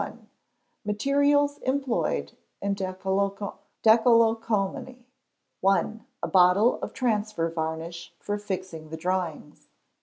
Materials 0.83 1.59
Employed 1.59 2.35
in 2.59 2.73
Decalcomanie. 2.73 3.53
i. 5.63 5.99
A 6.23 6.27
bottle 6.27 6.81
of 6.81 6.91
transfer 6.91 7.51
varnish 7.51 8.11
for 8.19 8.39
fixing 8.39 8.89
the 8.89 8.97
drawings. 8.97 9.67